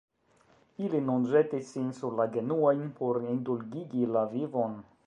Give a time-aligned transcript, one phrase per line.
[0.85, 4.79] Ili nun ĵetis sin sur la genuojn por indulgigi la vivon.